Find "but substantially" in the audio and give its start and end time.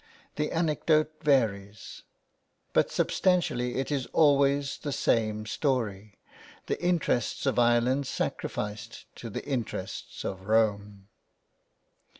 2.73-3.75